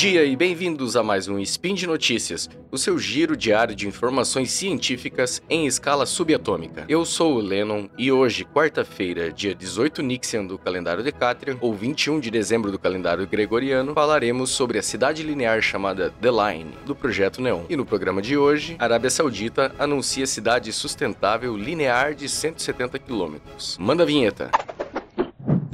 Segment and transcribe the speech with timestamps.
[0.00, 4.50] dia e bem-vindos a mais um Spin de Notícias, o seu giro diário de informações
[4.50, 6.86] científicas em escala subatômica.
[6.88, 12.18] Eu sou o Lennon e hoje, quarta-feira, dia 18 Nixian do calendário Decatrian, ou 21
[12.18, 17.42] de dezembro do calendário gregoriano, falaremos sobre a cidade linear chamada The Line, do projeto
[17.42, 17.64] Neon.
[17.68, 23.36] E no programa de hoje, a Arábia Saudita anuncia cidade sustentável linear de 170 km.
[23.78, 24.50] Manda a vinheta.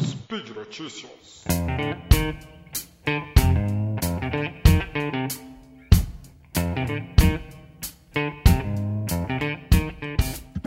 [0.01, 1.45] Speed Notícias.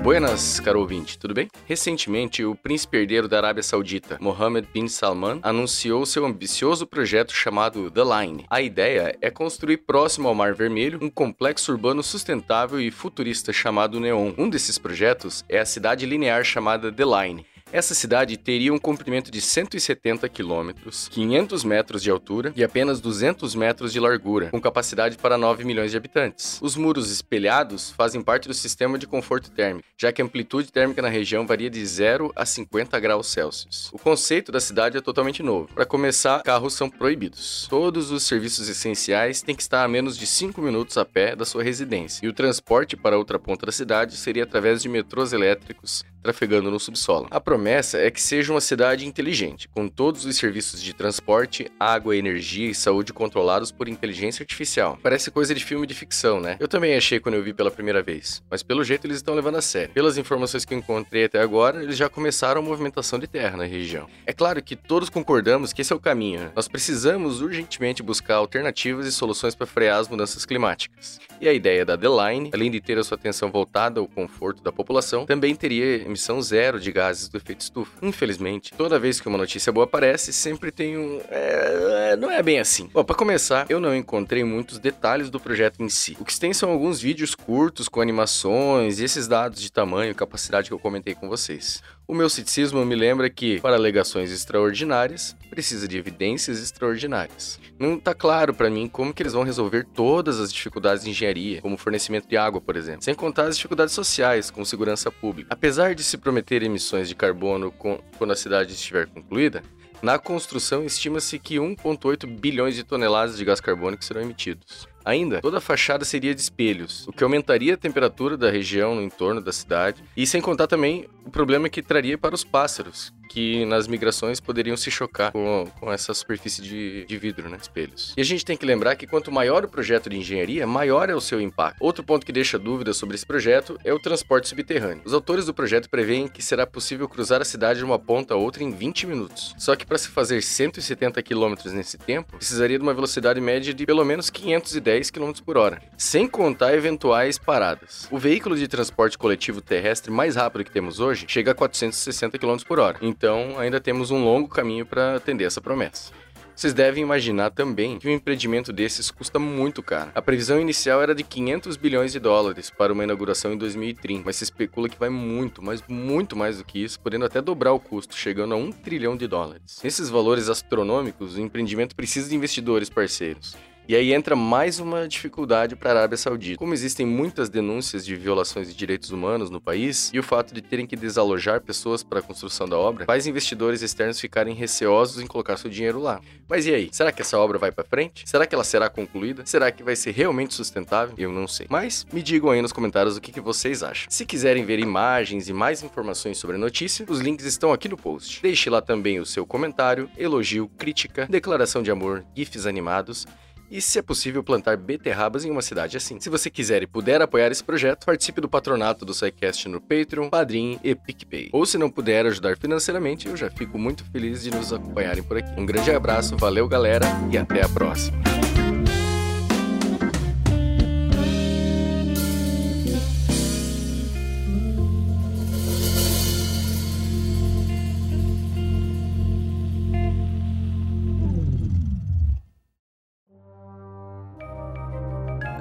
[0.10, 1.48] Buenas, caro ouvinte, tudo bem?
[1.68, 7.92] Recentemente, o príncipe herdeiro da Arábia Saudita, Mohammed bin Salman, anunciou seu ambicioso projeto chamado
[7.92, 8.46] The Line.
[8.50, 14.00] A ideia é construir próximo ao Mar Vermelho um complexo urbano sustentável e futurista chamado
[14.00, 14.34] Neon.
[14.36, 19.30] Um desses projetos é a cidade linear chamada The Line, essa cidade teria um comprimento
[19.30, 25.18] de 170 quilômetros, 500 metros de altura e apenas 200 metros de largura, com capacidade
[25.18, 26.60] para 9 milhões de habitantes.
[26.62, 31.02] Os muros espelhados fazem parte do sistema de conforto térmico, já que a amplitude térmica
[31.02, 33.90] na região varia de 0 a 50 graus Celsius.
[33.94, 35.70] O conceito da cidade é totalmente novo.
[35.74, 37.68] Para começar, carros são proibidos.
[37.70, 41.46] Todos os serviços essenciais têm que estar a menos de 5 minutos a pé da
[41.46, 46.04] sua residência, e o transporte para outra ponta da cidade seria através de metrôs elétricos
[46.22, 47.28] trafegando no subsolo.
[47.32, 52.16] A promessa é que seja uma cidade inteligente, com todos os serviços de transporte, água,
[52.16, 54.98] energia e saúde controlados por inteligência artificial.
[55.02, 56.58] Parece coisa de filme de ficção, né?
[56.60, 59.56] Eu também achei quando eu vi pela primeira vez, mas pelo jeito eles estão levando
[59.56, 59.94] a sério.
[59.94, 63.66] Pelas informações que eu encontrei até agora, eles já começaram a movimentação de terra na
[63.66, 64.08] região.
[64.26, 66.42] É claro que todos concordamos que esse é o caminho.
[66.42, 66.52] Né?
[66.56, 71.20] Nós precisamos urgentemente buscar alternativas e soluções para frear as mudanças climáticas.
[71.42, 74.62] E a ideia da The Line, além de ter a sua atenção voltada ao conforto
[74.62, 77.92] da população, também teria emissão zero de gases do efeito estufa.
[78.02, 81.22] Infelizmente, toda vez que uma notícia boa aparece, sempre tem um.
[81.30, 82.90] É, não é bem assim.
[82.94, 86.18] Bom, para começar, eu não encontrei muitos detalhes do projeto em si.
[86.20, 90.16] O que tem são alguns vídeos curtos com animações e esses dados de tamanho e
[90.16, 91.82] capacidade que eu comentei com vocês.
[92.10, 97.60] O meu ceticismo me lembra que, para alegações extraordinárias, precisa de evidências extraordinárias.
[97.78, 101.62] Não está claro para mim como que eles vão resolver todas as dificuldades de engenharia,
[101.62, 105.50] como fornecimento de água, por exemplo, sem contar as dificuldades sociais, como segurança pública.
[105.52, 109.62] Apesar de se prometer emissões de carbono quando a cidade estiver concluída,
[110.02, 114.88] na construção, estima-se que 1,8 bilhões de toneladas de gás carbônico serão emitidos.
[115.10, 119.02] Ainda, toda a fachada seria de espelhos, o que aumentaria a temperatura da região no
[119.02, 123.64] entorno da cidade, e sem contar também o problema que traria para os pássaros, que
[123.66, 127.58] nas migrações poderiam se chocar com, com essa superfície de, de vidro, né?
[127.62, 128.14] Espelhos.
[128.18, 131.16] E a gente tem que lembrar que quanto maior o projeto de engenharia, maior é
[131.16, 131.78] o seu impacto.
[131.80, 135.04] Outro ponto que deixa dúvidas sobre esse projeto é o transporte subterrâneo.
[135.06, 138.38] Os autores do projeto preveem que será possível cruzar a cidade de uma ponta a
[138.38, 139.54] outra em 20 minutos.
[139.58, 143.86] Só que para se fazer 170 km nesse tempo, precisaria de uma velocidade média de
[143.86, 148.08] pelo menos 510 km por hora, sem contar eventuais paradas.
[148.10, 152.58] O veículo de transporte coletivo terrestre mais rápido que temos hoje chega a 460 km
[152.68, 152.98] por hora.
[153.20, 156.14] Então, ainda temos um longo caminho para atender essa promessa.
[156.56, 160.12] Vocês devem imaginar também que um empreendimento desses custa muito caro.
[160.16, 164.38] A previsão inicial era de 500 bilhões de dólares para uma inauguração em 2030, mas
[164.38, 167.80] se especula que vai muito, mas muito mais do que isso, podendo até dobrar o
[167.80, 169.82] custo, chegando a 1 trilhão de dólares.
[169.84, 173.54] Nesses valores astronômicos, o empreendimento precisa de investidores parceiros.
[173.90, 176.60] E aí entra mais uma dificuldade para a Arábia Saudita.
[176.60, 180.62] Como existem muitas denúncias de violações de direitos humanos no país, e o fato de
[180.62, 185.26] terem que desalojar pessoas para a construção da obra faz investidores externos ficarem receosos em
[185.26, 186.22] colocar seu dinheiro lá.
[186.48, 186.90] Mas e aí?
[186.92, 188.30] Será que essa obra vai para frente?
[188.30, 189.44] Será que ela será concluída?
[189.44, 191.16] Será que vai ser realmente sustentável?
[191.18, 191.66] Eu não sei.
[191.68, 194.06] Mas me digam aí nos comentários o que, que vocês acham.
[194.08, 197.98] Se quiserem ver imagens e mais informações sobre a notícia, os links estão aqui no
[197.98, 198.40] post.
[198.44, 203.26] Deixe lá também o seu comentário, elogio, crítica, declaração de amor, gifs animados
[203.70, 206.20] e, se é possível, plantar beterrabas em uma cidade assim.
[206.20, 210.30] Se você quiser e puder apoiar esse projeto, participe do patronato do SciCast no Patreon,
[210.30, 211.50] Padrim e PicPay.
[211.52, 215.38] Ou se não puder ajudar financeiramente, eu já fico muito feliz de nos acompanharem por
[215.38, 215.60] aqui.
[215.60, 218.29] Um grande abraço, valeu galera e até a próxima.